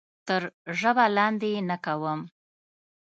تر 0.27 0.41
ژبه 0.79 1.05
لاندې 1.17 1.47
یې 1.55 1.61
نه 1.69 1.77
کوم. 1.85 2.19